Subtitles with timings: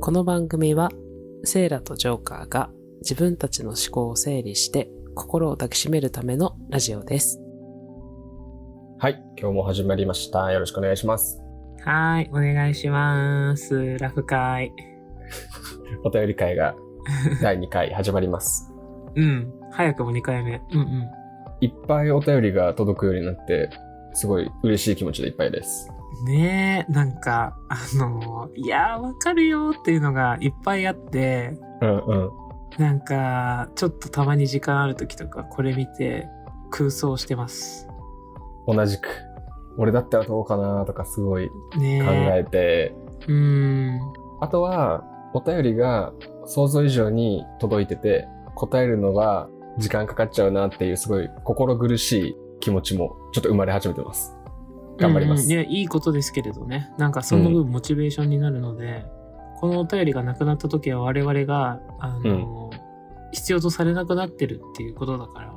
[0.00, 0.90] この番組は、
[1.44, 2.70] セイラとジョーカーが
[3.02, 7.40] 自分たちの思考を整理して心を抱きしめるためのラジオです。
[8.98, 10.50] はい、今日も始まりました。
[10.52, 11.40] よろしくお願いします。
[11.84, 13.98] はーい、お願いします。
[13.98, 14.72] ラフ会。
[16.04, 16.74] お便り会が
[17.40, 18.70] 第2回始まります。
[19.14, 20.60] うん、早くも2回目。
[20.72, 21.08] うんうん。
[21.60, 23.70] いっぱいお便りが届くようになって、
[24.14, 25.90] すごい嬉しい気持ちでいっぱいです。
[26.24, 32.30] ねえ、なんか、あの、いやー、わかるよっていうのがいっぱいあって、うんうん。
[32.78, 36.28] なんか、ちょっとたまに時間ある時とかこれ見て
[36.70, 37.88] 空想してます。
[38.66, 39.08] 同じく。
[39.78, 42.94] 俺だったらどうかなとかすごい考ねえて、え。
[43.28, 44.00] うーん。
[44.40, 46.12] あとは、お便りが
[46.44, 54.36] 想像以上に届いてて、答えるのが時間かかっちゃうなっていうすごい心苦しい気持ちもちょっと生まれ始めてます。
[54.98, 55.44] 頑張ります。
[55.44, 56.92] うんうんいや、いいことですけれどね。
[56.98, 59.04] なんかその分モチベーションになるので、
[59.60, 62.70] このお便りがなくなった時は我々が、あの、
[63.32, 65.54] 必要とされなくなってるっていうことだから。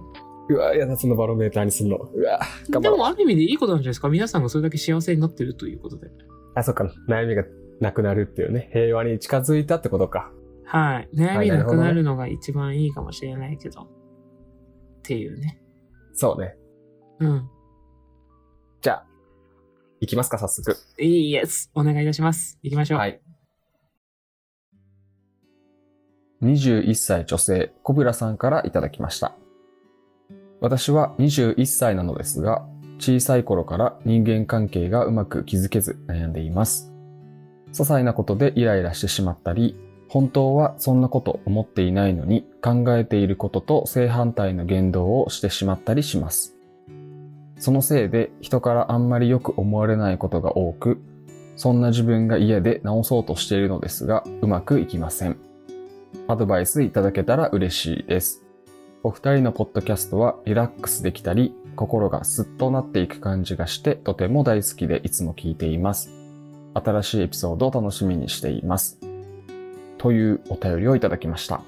[0.50, 1.98] うわ、やだ、そのバロメーターにすんの。
[1.98, 2.90] うわ、頑張。
[2.92, 4.10] でもある意味でいいことなんじゃないですか？
[4.10, 6.10] 皆さんがそれだけ幸せになってるということで。
[6.56, 7.44] あ、そっか、悩みが
[7.80, 10.32] なくなるっていうね、平和に近づいたってことか。
[10.66, 11.10] はい。
[11.16, 13.82] 悩みはいなくなるのが一番いいかもしれないけど。
[13.82, 13.88] っ
[15.04, 15.62] ていうね。
[16.14, 16.56] そうね。
[17.24, 17.50] うん。
[18.82, 19.06] じゃあ、
[20.02, 20.76] 行きますか、早速。
[21.00, 21.72] いいです。
[21.74, 22.60] お願いいたします。
[22.62, 22.98] 行きましょう。
[23.00, 23.22] はい。
[26.44, 29.34] 21歳女性、コブラさんからいただきました。
[30.60, 32.66] 私は21歳なのですが、
[33.00, 36.94] 小さい頃から人間関係がうまく築けず悩んでいます。
[37.72, 39.78] 些細なことでイライラしてしまったり、
[40.10, 46.56] 本当はそんなこと思っていないのに考えていることと正反対の言動をしてしまったりします。
[47.64, 51.00] そのせいで人からあんまりよく思われないことが多く、
[51.56, 55.38] そんな自分が嫌で直そうとしているのですが、うまくいきません。
[56.28, 58.44] アドバイスいただけたら嬉しいです。
[59.02, 66.12] お二人のポッドキャストはリラックスできたり、心がスッとなっていく感じがして、とても大好きでいつも聞いています。
[66.74, 69.00] 新しいエピソードを楽しみにしています。
[69.98, 71.62] というお便りをいただきました。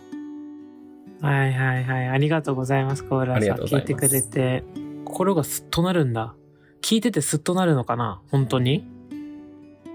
[1.22, 2.08] はいはいはい。
[2.10, 3.58] ありがとうございます、コーラさん。
[3.60, 4.66] 聞いてくれて、
[5.06, 6.36] 心がスッとなるんだ。
[6.82, 8.22] 聞いててスッとなるのかな？
[8.32, 8.86] 本当に？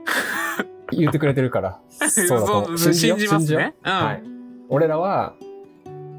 [0.93, 1.81] 言ってくれてるから。
[2.09, 2.79] そうだと思う。
[2.79, 3.75] 信じますね。
[3.85, 3.89] う？
[3.89, 3.93] ん。
[3.93, 4.23] はい。
[4.69, 5.35] 俺らは、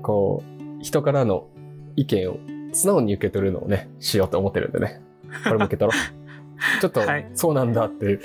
[0.03, 0.43] こ
[0.79, 1.47] う、人からの
[1.95, 2.37] 意見を
[2.73, 5.01] 素直に受け取るのをね、しようと思ってるんでね。
[5.43, 6.01] これも受け取ろう。
[6.81, 8.19] ちょっとはい、そうなんだって、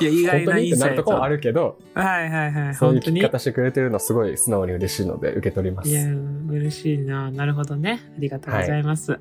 [0.00, 0.72] いや、意外なインに？
[0.72, 1.28] ってなるとこもあサイト。
[1.28, 2.74] はいるけど、はいはい。
[2.74, 3.20] そういう本当に？
[3.20, 5.88] 聞き方してくれてるのはすごい素直に嬉しいので受け取ります。
[5.90, 6.06] いや、
[6.50, 7.30] 嬉しいな。
[7.30, 8.00] なるほどね。
[8.16, 9.18] ありがとうございます。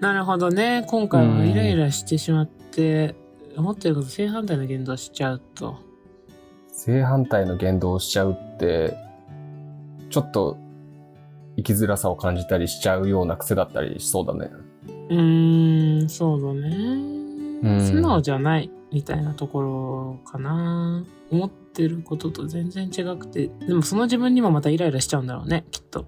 [0.00, 0.84] なるほどね。
[0.88, 3.14] 今回はイライラしてしまって、
[3.56, 5.76] 思ってること正反対の言動しちゃうと。
[6.70, 8.94] 正反対の言動をしちゃうって、
[10.10, 10.56] ちょっと
[11.56, 14.50] 生きづらさを感じたりしちゃうような癖だったりしそうだね。
[15.10, 16.76] うーん、そうだね。
[17.60, 21.04] うん素直じゃないみたいなところかな。
[21.30, 26.06] 思ってることと全然違くて、でもその自分にもまたイライラしちゃうんだろうね、きっと。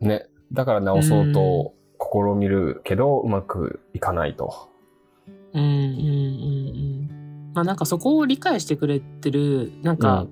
[0.00, 0.26] ね。
[0.52, 4.70] だから直そうと試みるけど、うまくいかないと。
[5.52, 5.82] うんうんうんう
[7.10, 7.50] ん。
[7.54, 10.26] まあなんかそこを理解してくれてる、なんか、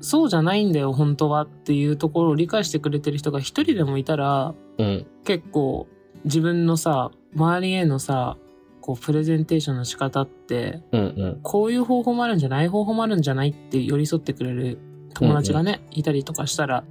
[0.00, 5.06] そうじゃないんだよ、本当はっていうところを理解してくれてる人が一人でもいたら、うん。
[5.24, 5.86] 結構
[6.24, 8.36] 自分のさ、周りへのさ、
[8.80, 11.40] こうプレゼンテーションの仕方って、うんうん。
[11.42, 14.78] こういう方法もあるんじゃない方法もあるんじゃないって寄り添ってくれる
[15.14, 16.84] 友達がね、いたりとかしたら、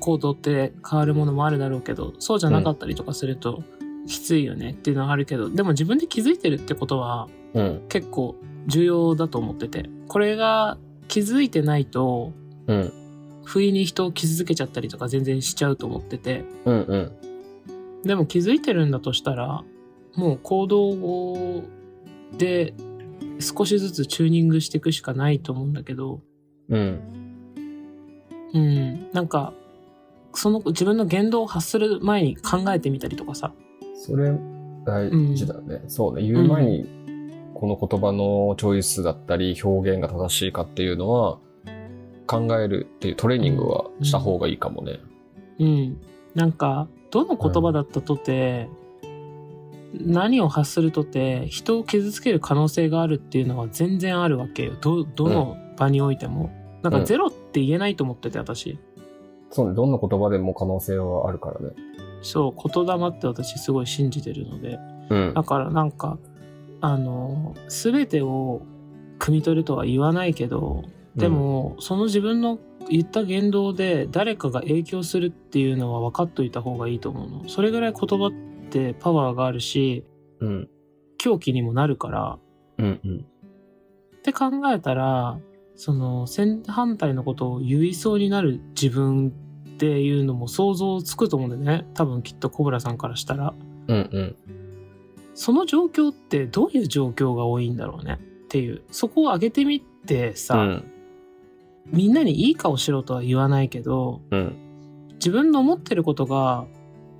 [0.00, 3.62] 行動って変わるものもあるだろうけど、そうじゃなかったりとかすると、
[4.06, 7.82] きついよねっていうのはあるけど、でも自分で気づいてるってことは、うん。
[7.88, 8.36] 結構
[8.66, 10.78] 重要だと思ってて、これが
[11.08, 12.32] 気づいてないと、
[12.66, 12.92] うん。
[13.44, 16.96] 不意に人を傷つけちゃったりとか全然しちゃうと思ってて、うんう
[18.02, 18.02] ん。
[18.02, 19.64] でも気づいてるんだとしたら、
[20.16, 21.62] もう行動
[22.36, 22.74] で
[23.38, 26.20] 少しずつチューニングしていくしかないと思うんだけど、
[26.68, 27.00] うん。
[28.54, 29.52] うん、なんか、
[30.32, 33.52] その自分の言動を発する前に考えてみたりとかさ。
[33.94, 34.32] それ
[34.84, 35.82] 大事だね。
[35.88, 36.22] そうね。
[36.22, 36.86] 言う前に、
[37.54, 41.38] この言葉のチョイスだったり表現が正しいかっていうのは
[42.26, 45.00] 考えるっていうトレーニングはした方がいいかもね。
[45.58, 46.00] うん。
[46.34, 48.68] なんか、どの言葉だったとて、
[49.94, 54.72] 何を発するとて、人を傷つける可能性があるっていうのは全然あるわけよ。
[54.80, 56.50] ど、どの場においても。
[56.82, 58.78] なんかゼロって言えないと思ってて、私。
[59.50, 59.74] そうね。
[59.74, 61.74] どんな言葉でも可能性はあるからね。
[62.22, 64.78] そう、言霊って私すごい信じてるので。
[65.10, 65.42] うんだ。
[65.42, 66.18] からなんか、
[66.80, 68.62] あの、すべてを
[69.18, 70.84] 汲み取るとは言わないけど、
[71.14, 72.58] でも、その自分の
[72.90, 77.48] 言った言動で誰かが影響するっていうのは分かっといた方がいいと思うの。
[77.48, 78.30] それぐらい言葉
[78.66, 80.04] ってパワーがあるし、
[80.40, 80.68] うん。
[81.18, 82.38] 狂気にもなるから、
[82.78, 83.26] うんうん。
[84.18, 85.38] って考えたら、
[85.76, 91.86] その、正反対のことを言いそうになる自分っていうのも想像つくと思うんだよね。
[91.94, 93.54] 多分きっと小村さんからしたら。
[93.88, 94.36] うんうん。
[95.34, 98.82] その状況ってどういう状況が多いんだろうねっていう。
[98.90, 100.84] そこを上げてみてさ、うん。
[101.92, 104.56] みんなにいい顔しろとは言わないけど、うん。
[105.14, 106.66] 自分の思ってることが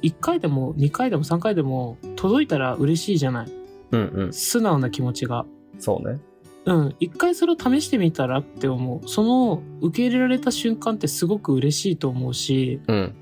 [0.03, 3.53] 1回でも2回でも3回でも届いたら嬉しいじゃない。
[3.93, 4.33] うんうん。
[4.33, 5.47] 素直な気持ちが。
[5.79, 6.21] そうね。
[6.65, 6.97] うん。
[7.01, 9.09] 一回それを試してみたらって思う。
[9.09, 13.15] その受け入れられた瞬間ってすごく嬉しいと思うし、うん。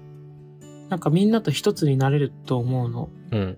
[0.89, 3.09] なんかみんなと一つになれると思うの。
[3.33, 3.57] うん。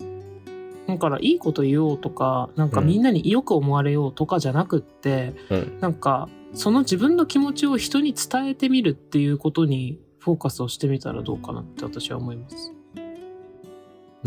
[0.89, 5.79] だからいいこと言おうとか、なんかみんなによく思われようとかじゃなくって、うん。
[5.81, 12.76] なんかその自分の気持ちを人に伝えてみるっていうことにフォーカスをしてみたらどうかなって私は思います。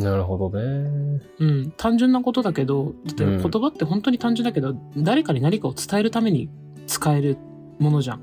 [0.03, 1.21] なるほどね。
[1.39, 6.49] うん、単純なことだけど、だってうん言葉って本当に単純だけど、誰かに何かを伝えるために
[6.87, 7.37] 使える
[7.79, 8.21] ものじゃん。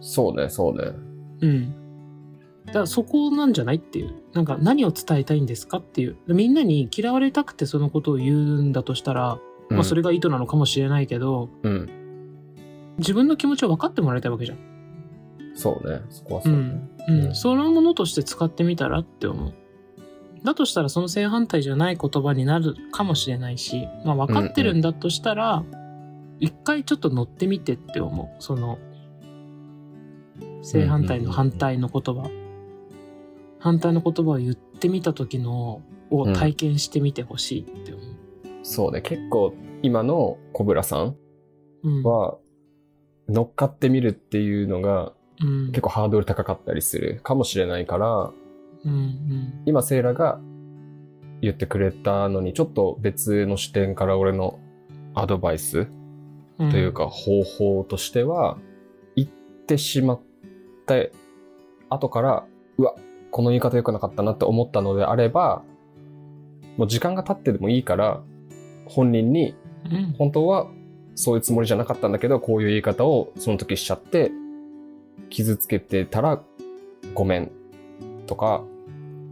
[0.00, 0.92] そうね、そうね。
[1.40, 1.74] うん。
[2.66, 4.14] だからそこなんじゃないっていう。
[4.32, 6.16] なんか何を伝えたいんですかっていう。
[6.26, 9.38] みんなに嫌われたくてそのことを言うんだとしたら、
[9.70, 11.88] まあそれが意図なのかもしれないけど、うん。
[12.98, 14.58] 自分の気持ちを分かってもらいたいわけじゃん。
[15.54, 16.00] そうね。
[16.10, 16.58] そこはそうね。
[17.08, 17.24] うん。
[17.26, 19.54] うんそのものとして使ってみたらって思う。
[20.44, 25.64] だとしたらその正反対じゃない言葉になるかもしれないし、まあ分かってるんだとしたら、
[26.38, 28.42] 一回ちょっと乗ってみてって思う。
[28.42, 28.78] その、
[30.62, 32.30] 正反対の反対の言葉。
[33.58, 38.06] 反対の言葉を言ってみた時の、を体験してみてほしいって思う。
[38.62, 39.00] そうね。
[39.00, 41.16] 結構、今の小倉さん
[41.82, 42.02] うん。
[42.02, 42.38] は、
[43.28, 48.32] 乗っかってみるっていうのがうん、結構ハードル高かったりするかもしれないから、
[48.86, 50.40] うんうん今セイラが
[51.42, 54.58] 言ってくれたのにちょっと別の視点から俺の
[55.14, 55.88] アドバイス
[56.58, 56.70] うん。
[56.70, 58.58] というか方法としては、
[59.14, 60.20] 言ってしまっ
[60.86, 61.12] て、
[61.88, 62.46] 後から、
[62.78, 62.94] うわ、
[63.30, 65.62] この言い方良くなかったなって思ったのであれば、
[66.76, 68.22] もう時間が経ってでもいいから、
[68.86, 69.54] 本人に
[69.84, 70.66] うん、本当は
[71.14, 74.32] そういうつもりじゃなかったんだけど、こういう言い方をその時しちゃって、
[75.30, 76.42] 傷つけてたら
[77.14, 77.50] ごめん
[78.26, 78.75] とか、うん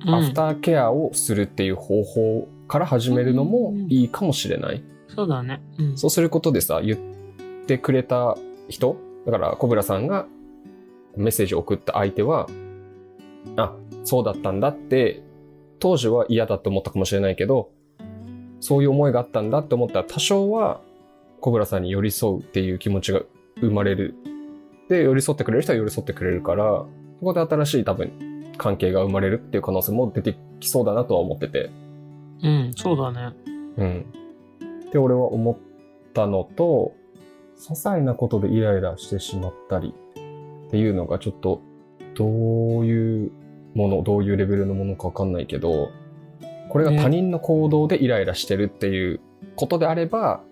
[0.06, 4.82] アフターケアをするっていう方法から始めるのもいいかもしれない。
[5.08, 5.60] そうだね。
[5.78, 5.98] うん。
[5.98, 6.98] そうすることでさ、言っ
[7.66, 8.36] てくれた
[8.68, 8.96] 人、
[9.26, 10.26] だから小倉さんが
[11.16, 12.48] メッセージを送った相手は、
[13.56, 13.74] あ、
[14.04, 15.22] そうだったんだって、
[15.78, 17.70] 当時は嫌だと思ったかもしれないけど、
[18.60, 20.80] そういう思いがあったんだって思ったら多少は
[21.40, 23.20] 小倉さんに寄り添うっていう気持ちが
[23.60, 24.14] 生まれる。
[24.88, 26.84] で、寄り添ってくれる人は寄り添ってくれるから、
[27.20, 31.70] そこで新しい多分関係が生まれるっていう可能性も出てきそうだなとは思ってて。
[32.42, 33.36] うん、そうだね。
[33.76, 34.06] うん。
[34.86, 35.56] って俺は思っ
[36.12, 36.94] たのと、
[37.56, 39.94] 些細なことでイライラしてしまったり
[40.66, 41.60] っていうのがちょっと、
[42.14, 42.26] ど
[42.80, 43.32] ういう
[43.74, 45.90] もの、どういうレベルのものかわかんないけど、
[46.68, 49.20] これがね他人の行動でイライラしてるっていう
[49.56, 50.42] ことであれば、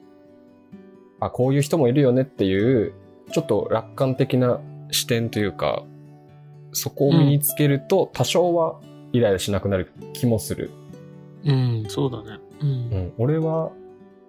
[1.20, 2.92] あ、こういう人もいるよねっていう、
[3.32, 5.84] ちょっと楽観的な視点というか、
[6.72, 8.80] そこを身につけると多少は
[9.12, 10.70] イライラしなくなる気もする。
[11.44, 12.38] うん、そうだね。
[12.60, 12.68] うん。
[12.68, 13.72] うん、俺は、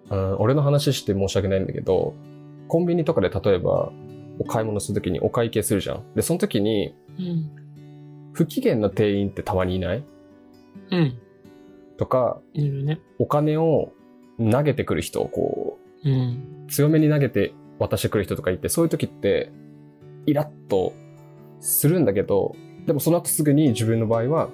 [0.09, 2.13] うん、俺の話して申し訳ないんだけど、
[2.67, 3.91] コンビニとかで例えば、
[4.39, 6.03] お買い物するときにお会計するじゃん。
[6.15, 7.51] で、その時に、うん。
[8.33, 10.03] 不機嫌な店員ってたまにいない？
[10.89, 11.17] うん。
[11.97, 12.99] とか、いるね。
[13.19, 13.93] お金を
[14.39, 16.65] 投げてくる人をこうん。
[16.67, 19.51] う、強めに投げて渡してくる人とかいて、そういう時って、
[20.25, 20.93] イラッと
[21.63, 22.55] するんだけど、
[22.85, 24.49] でもその後すぐに自分の場合は、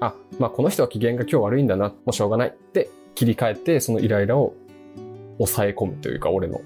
[0.00, 4.54] あ、まあこの人は機嫌が今日悪いんだな、もうしょうがないって切り替えて、そのイライラを
[5.36, 6.60] 抑え込むというか、俺の。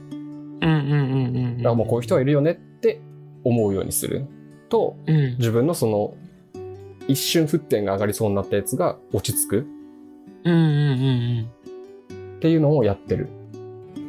[0.61, 1.57] うんうんうんうん。
[1.59, 3.01] だからもうこういう人はいるよねって
[3.43, 4.27] 思うようにする
[4.69, 5.37] と、うん。
[5.39, 6.15] 自分のその、
[7.09, 9.67] 一瞬沸点が上がりそうになったやつが落ち着く
[10.45, 11.51] うんうんうん
[12.37, 13.29] っていうのをやってる。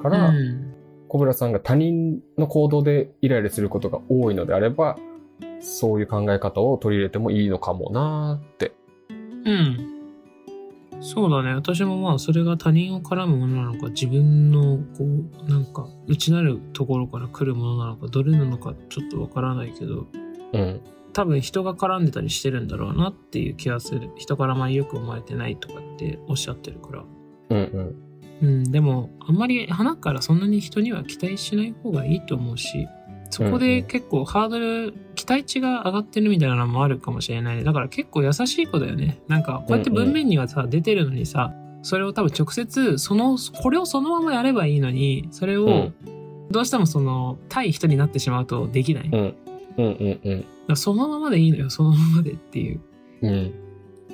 [0.01, 0.13] かうん。
[0.13, 0.73] ら、うん。
[1.07, 4.97] 小倉さんが他人の行動でイライラすることが多いのであれば、
[5.59, 8.73] そういう考え方を取り入れてもいいのかもなーって。
[9.45, 9.95] うん。
[11.01, 11.53] そうだね。
[11.53, 20.07] 私もまあ、それが他人を絡むものなのか、自分の、こう、なんか、内なるところから来るものなのか、どれなのかちょっとわからないけど、
[20.53, 20.81] うん。
[21.13, 24.09] 多分人が絡んでたりしてるんだろうなっていう気がする。
[24.17, 27.03] 人からまあよく思われてないとかっておっしゃってるから。
[27.49, 28.05] うんうん。
[28.41, 32.87] うん、でも、あんまり花からそんなに人には期待しない方がいいと思うし、
[33.29, 34.93] そこで結構ハードル、
[35.25, 37.63] 期待値が上がってるみたいなのもあるかもしれないね。
[37.63, 39.19] だから結構優しい子だよね。
[39.27, 45.93] なんか、こうやって文面にはさ、出てるのにさ、それを多分直接、その、これをそのままやればいいのに、それをうん、
[46.51, 49.09] どうしてもその、対人になってしまうとできない。
[49.11, 49.35] うん。
[49.77, 50.45] うんうんうん。
[50.67, 52.81] らそのままでいいのよ、そのままでっていう、
[53.21, 53.53] うん。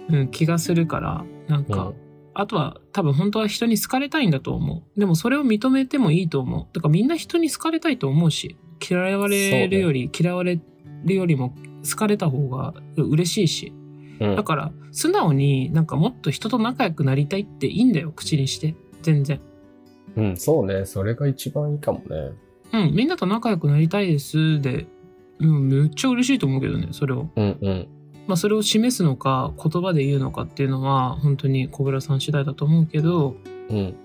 [0.10, 1.94] うん、気がするから、なんか、
[2.34, 5.00] あとは多分本当は人に好かれたいんだと思う。
[5.00, 6.68] でもそれを認めてもいいと思う。
[6.74, 8.58] だからみんな人に好かれたいと思うし、
[8.90, 10.60] 嫌われるより、嫌われ
[11.04, 11.54] るよりも
[11.90, 13.74] 好かれた方が嬉しいし。
[14.20, 14.36] うん。
[14.36, 18.76] だから素直になんかもっと人と仲良くなりたいっていいんだよ、口にして。
[19.02, 19.40] 全然。
[20.16, 20.86] うん、そうね。
[20.86, 22.06] それが一番いいかもね。
[22.74, 24.88] うん、みんなと仲良くなりたいですで、
[25.40, 27.30] うん、めっちゃ嬉しいと思うけどね、それを。
[27.36, 27.88] うんうん。
[28.28, 33.36] まあそれを示すのか、言葉で言うのかっていうのは、本当に小倉さん次第だと思うけど、
[33.70, 33.96] うん。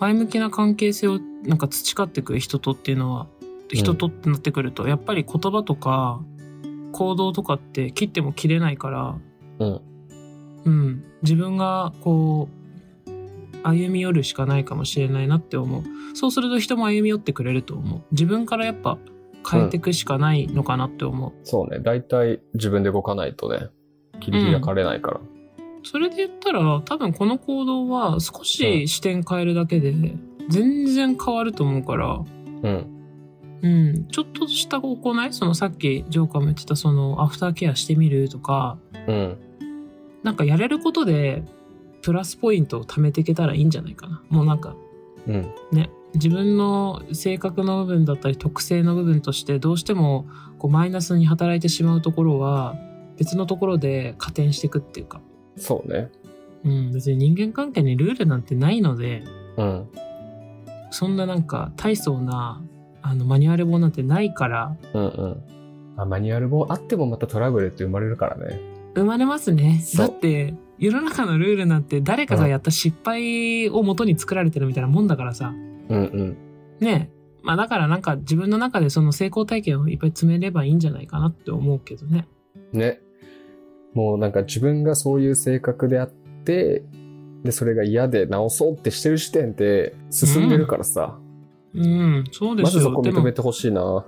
[0.00, 3.28] 前向きな関係性をなんか培っていく人とっていうのは
[3.68, 6.20] 人とってなってくると、やっぱり言葉とか
[6.92, 9.18] 行動とかって切っても切れないから、
[9.58, 9.80] うん。
[10.64, 12.48] うん、自分がこ
[13.06, 15.82] う歩み寄るしかないかもしれないなって思う
[16.14, 18.98] そうすると人も歩み寄ってくれると思う自分からやっぱ
[19.50, 21.80] 変えていくしかないのかなって思う、そうね。
[21.80, 23.70] 大体自分で動かないとね、
[24.20, 25.20] 切り開かれないから。
[25.82, 29.92] それで言ったら多分この行動は少し視点変えるだけで
[30.48, 32.24] 全然変わると思うから、
[32.62, 33.01] うん。
[33.62, 35.32] うん、ちょっとした行い？
[35.32, 39.38] そのさっきジョーカーも言ってたそのアフターケアしてみるとかうん。
[40.22, 41.44] なんかやれることで
[42.02, 44.76] プラスポイントを貯めていけたらいいんじゃないかなもうなんか
[45.26, 45.54] うん。
[45.70, 50.26] ね自分の性格の部分だったり特性の部分としてどうしても
[50.58, 52.76] こうマイナスに働いてしまうところは
[53.16, 55.20] 別のところで加点していくっていうか、
[55.56, 56.10] そうね。
[56.64, 59.24] うん、別に人間関係にルールなんてないので
[59.56, 59.88] うん。
[60.90, 62.62] そんななんか大層な
[63.02, 65.42] あのマニュアル本なんてないからうんうん。
[65.96, 68.60] あ、マニュアル本あってもまたトラブルって生まれるからね。
[68.94, 76.36] 生まれますねそうだって世の中のルールなんて誰かがやった失敗を元に作られてるみたいなもんだからさうんうん。
[76.80, 82.28] ねえまあだからなんか自分の中でその成功体験をいっぱい詰めればいいんじゃないかなって思うけどね
[82.72, 83.00] ね。
[83.94, 86.82] もうなんか自分がそういう性格であって、
[87.44, 91.18] で、それが嫌で直そうってしてる時点で進んでるからさ。
[91.74, 94.04] うんそうでますずよそこ認めてほしいな。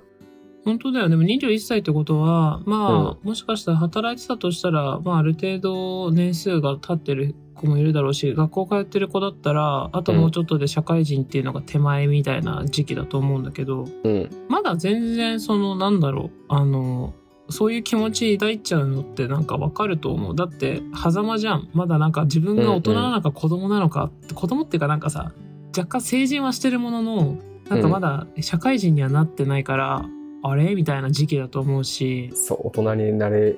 [0.65, 1.09] 本当だよ。
[1.11, 14.31] でも21歳ってことはまあ、もしかしたら働いてたとしたら、まあ、ある程度年数が経ってる子もいるだろうし学校通ってる子だったらあともうちょっとで社会人っていうのが手前みたいな時期だと思うんだけど、うん。
[14.49, 17.13] まだ全然そのなんだろうあの
[17.51, 20.35] そういう気持ち抱いちゃうのってなんかわかると思う。
[20.35, 21.69] だって狭間じゃん。
[21.75, 25.33] まだなんか自分が大人なのか子供なのかって、子供っていうかなんかさ
[25.77, 27.37] 若干成人はしてるものの
[27.69, 27.83] なん。
[27.83, 30.07] かまだ社会人にはなってないから、
[30.43, 30.75] あれ？
[30.75, 33.57] みたいな時期だと思うし、そう、大人になれ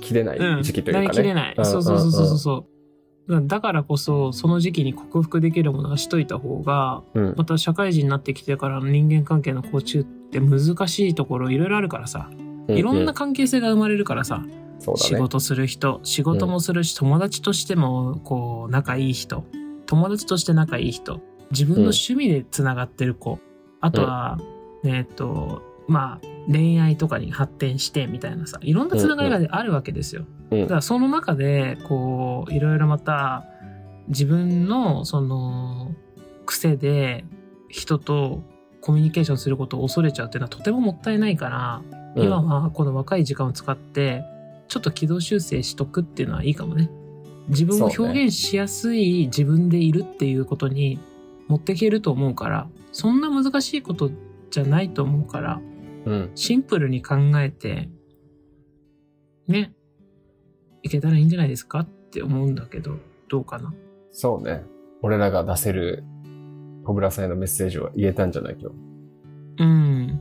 [0.00, 1.06] きれないうん、時期というかね。
[1.06, 2.66] なりきれない、んそうそうそうそううそ
[3.28, 3.46] う。
[3.46, 7.18] だからこそその時期に克服できるものはしといた方がん。
[7.18, 7.34] うん。
[7.36, 12.30] また社会人になってきてからの人間関係の構築って難しいところいろいろあるからさ。
[12.68, 14.42] いろんな関係性が生まれるからさ。
[14.96, 19.44] 仕事する人仕事もするし、友達としてもこう仲いい人。
[19.86, 21.20] 友達として仲いい人
[21.54, 23.38] 自分の趣味でつながってる子、
[23.80, 24.38] あとは、
[24.84, 33.44] えっとまあ恋愛とかに発展してみたいなさいろんなつながりがあるわけですよ、うんだからその中でこういろいろまた
[34.08, 35.92] 自分のその
[36.46, 37.24] 癖で
[37.68, 38.42] 人と
[38.80, 41.82] コミュニケーションすることを恐れちゃうっていうのはとてももったいないから、
[42.14, 42.24] うん。
[42.24, 44.22] 今はこの若い時間を使って
[44.68, 46.90] ちょっと軌道修正しとくっていうのはいいかもね。
[47.48, 50.98] 自分を表現しやすい自分でいるっていうことに
[51.48, 54.10] 持っていけると思うからそんな難しいこと
[54.50, 55.60] じゃないと思うから
[56.06, 56.30] うん。
[56.34, 57.88] シンプルに考えて
[59.46, 59.74] ね
[60.82, 62.96] いけたらいいんじゃないですかって思うんだけど
[63.28, 63.72] どうかな？
[64.12, 64.64] そうね。
[65.02, 66.04] 俺らが出せる
[66.84, 68.56] 小倉さんへのメッセージは言えたんじゃない？
[68.60, 68.76] 今日。
[69.62, 70.20] うん。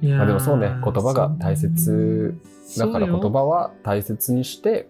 [0.00, 2.40] いやーまあでもそうね、言葉が大切
[2.78, 4.88] だから言葉は大切にして、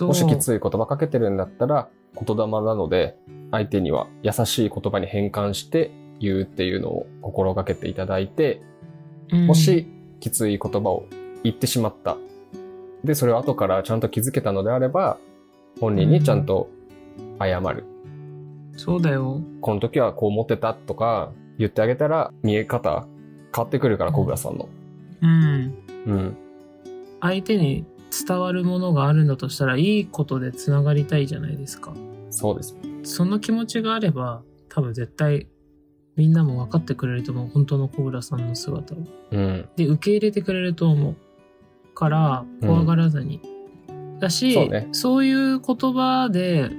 [0.00, 3.16] もしきつい言葉かけてるんだったら、言霊なので、
[3.50, 5.90] 相手には優しい言葉に変換して
[6.20, 8.60] 言うっていうのを心がけていただいて、
[9.30, 9.86] うんもし
[10.20, 11.06] きつい言葉を
[11.42, 12.18] 言ってしまった。
[13.02, 15.18] で、それを後からちゃんと気づけたのであれば、
[15.80, 16.68] 本人にちゃんと
[17.40, 17.84] 謝る。
[18.76, 23.06] そうだよこの時はこう思ってたとか言ってあげたら見え方
[23.54, 24.68] 変わってくるから、小倉さんの。
[25.22, 25.74] うん
[26.06, 26.36] うん。
[27.20, 27.84] 相手に
[28.26, 31.94] 伝わるものがあるんだとしたらいいことでつながりたいじゃないですか
[32.30, 32.76] そうです。
[33.04, 35.48] その気持ちがあれば、多分絶対
[36.16, 37.48] みんなも分かってくれると思う。
[37.48, 38.98] 本当の小倉さんの姿を。
[39.30, 39.68] うん。
[39.76, 41.16] で、受け入れてくれると思う。
[41.94, 43.40] から、怖がらずに。
[44.18, 46.70] だし、そうねそういう言葉で、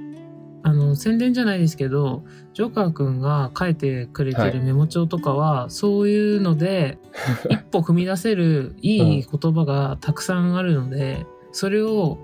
[0.66, 6.96] あの、宣伝じゃないですけど、ジョーカーくんが書いてくれてはいるメモ帳とかは、そういうので、
[7.50, 12.16] 一歩踏み出せるいい言葉がたくさんあるので、それを、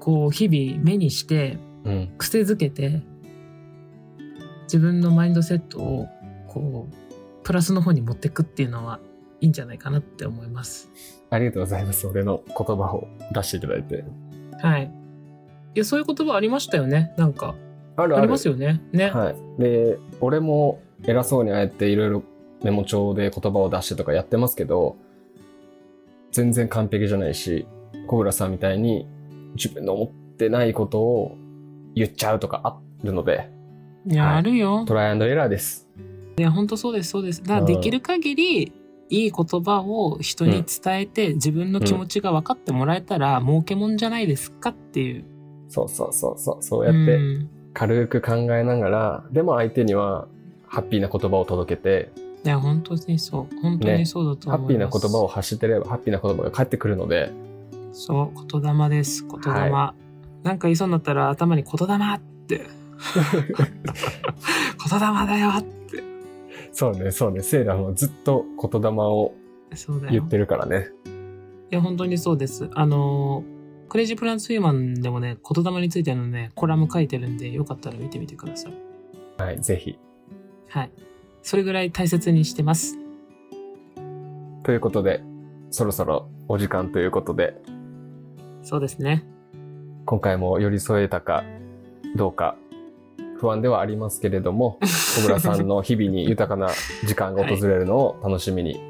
[0.00, 2.10] こう、日々目にして、うん。
[2.16, 3.02] 癖づけて、
[4.62, 6.08] 自分のマインドセットを、
[6.48, 9.00] こう、プラスの方に持っていくっていうのは
[9.42, 10.90] いいんじゃないかなって思います。
[11.28, 12.06] ありがとうございます。
[12.06, 14.04] 俺の言葉を出していただいて。
[14.62, 14.90] はい。
[15.74, 17.12] いや、そういう言葉ありましたよね。
[17.16, 17.54] なんか、
[17.96, 18.80] あるありますよね。
[18.92, 19.10] ね。
[19.10, 19.62] はい。
[19.62, 22.22] で、俺も偉そうにああやっていろいろ
[22.62, 24.96] メモ帳で言葉を出してとかやってますけど、
[26.32, 27.66] 全然完璧じゃないし、
[28.06, 29.06] 小倉さんみたいに
[29.54, 31.36] 自分の思ってないことを
[31.94, 33.50] 言っちゃうとかあるので、
[34.06, 34.84] いや、はいあるよ。
[34.86, 35.88] トライアンドエラーです。
[36.38, 37.42] いや、本当そうです、そうです。
[37.42, 38.72] だからうんできる限り、
[39.10, 45.24] いい言葉を人に伝えて、自分の気持ちが分かってもらえたら、儲けもんじゃないですかっていう。
[45.70, 46.62] そうそうそうそう。
[46.62, 50.26] そうやってうん軽く考えながら、でも相手には
[50.66, 52.10] ハッピーな言葉を届けて、
[52.44, 53.60] いや、本当にそう。
[53.60, 54.92] 本当にそうだとハッ思います。
[54.92, 57.30] ピーな言葉を発してれば、ハッピーな言葉が返ってくるので、
[57.92, 59.70] そう、言霊です、言霊。
[59.70, 59.94] は
[60.42, 62.60] なんか言いそうになったら頭に言霊って。
[64.90, 66.02] 言霊だよって。
[66.72, 69.34] そうね、そうね、セーラーもずっと言霊を。
[70.10, 70.88] 言ってるからね。
[71.70, 72.68] いや、本当にそうです。
[72.74, 73.59] あのー、
[73.90, 78.74] クレイジープランツウィーマンでもね、言霊についてのね、コラム書いてるんで、よかったら見てみてください。
[79.36, 79.98] はい、ぜひ。
[80.68, 80.92] はい。
[81.42, 82.96] それぐらい大切にしてます。
[84.62, 85.24] ということで、
[85.70, 87.60] そろそろお時間ということで、
[88.62, 89.24] そうですね。
[90.06, 91.42] 今回も寄り添えたか
[92.14, 92.56] どうか
[93.38, 96.70] 不安ではありますけれども、 小倉さんの日々に豊かな
[97.04, 98.80] 時間が訪れるのを楽しみに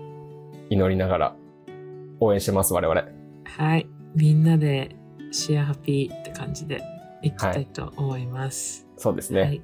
[0.68, 1.36] 祈りながら
[2.20, 3.02] 応援してます、我々。
[3.44, 3.89] はい。
[4.14, 4.96] みんなで
[5.30, 6.82] シェアハッピーって感じで
[7.22, 8.86] いきたいと思います。
[8.96, 9.40] そうですね。
[9.40, 9.62] はい。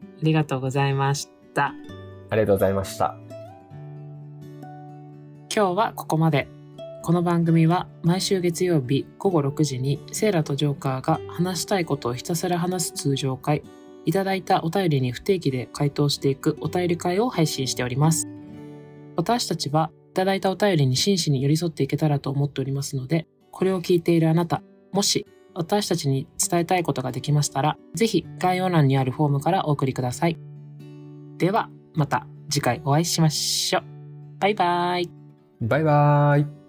[0.22, 1.74] りがとうございました。
[2.30, 3.16] ありがとうございました。
[5.54, 6.48] 今日はここまで。
[7.02, 13.62] この番組は毎週月曜日午後6時にセーラとジョーカーが話したいことをひたすら話す通常会、
[14.04, 18.28] いただいたお便りに不定期で回答していくお便り会を配信しております。
[19.16, 30.36] 私たちはいただいたお便りに真摯に寄り添っていけたらと思っておりますので、これを聞いているあなた、もし私たちに伝えたいことができましたら、ぜひ概要欄にあるフォームからお送りください。
[31.38, 33.82] では、また次回お会いしましょう。
[34.40, 35.10] バイバイ。
[35.60, 36.59] バイバーイ。